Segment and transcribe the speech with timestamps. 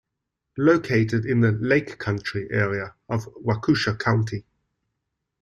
[0.57, 4.47] Located in the "Lake Country" area of Waukesha County.